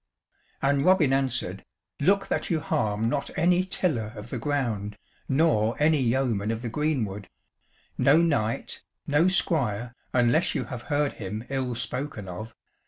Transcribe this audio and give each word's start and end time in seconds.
And 0.63 0.83
Robin 0.83 1.13
answered: 1.13 1.63
"Look 1.99 2.25
that 2.27 2.49
you 2.49 2.59
harm 2.59 3.07
not 3.07 3.29
any 3.37 3.63
tiller 3.63 4.13
of 4.15 4.31
the 4.31 4.39
ground, 4.39 4.97
nor 5.29 5.75
any 5.77 5.99
yeoman 6.01 6.49
of 6.49 6.63
the 6.63 6.69
greenwood 6.69 7.29
no 7.99 8.17
knight, 8.17 8.81
no 9.05 9.27
squire, 9.27 9.93
unless 10.11 10.55
you 10.55 10.63
have 10.63 10.81
heard 10.89 11.13
him 11.21 11.43
ill 11.49 11.75
spoken 11.75 12.27
of. 12.27 12.55